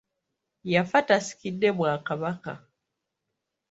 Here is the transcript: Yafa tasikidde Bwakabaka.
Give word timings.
Yafa 0.73 0.99
tasikidde 1.07 1.69
Bwakabaka. 1.77 2.53